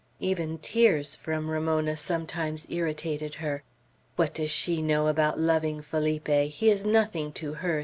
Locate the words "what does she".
4.15-4.81